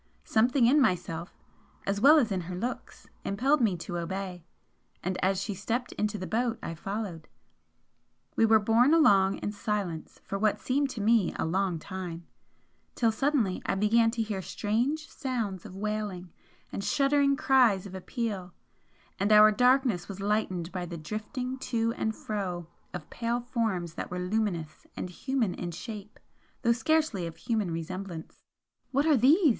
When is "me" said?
3.61-3.77, 11.01-11.35